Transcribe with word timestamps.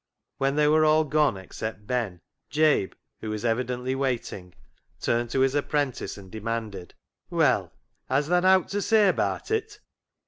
When 0.39 0.55
they 0.55 0.67
were 0.67 0.83
all 0.83 1.03
gone 1.03 1.37
except 1.37 1.85
Ben, 1.85 2.21
Jabe, 2.49 2.93
who 3.19 3.29
was 3.29 3.45
evidently 3.45 3.93
waiting, 3.93 4.55
turned 4.99 5.29
to 5.29 5.41
his 5.41 5.53
apprentice 5.53 6.17
and 6.17 6.31
de 6.31 6.41
manded 6.41 6.93
—"Well; 7.29 7.71
has 8.09 8.25
tha 8.27 8.41
nowt 8.41 8.67
to 8.69 8.81
say 8.81 9.09
abaat 9.11 9.51
it 9.51 9.79